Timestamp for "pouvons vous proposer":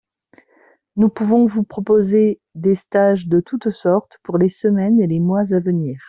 1.09-2.41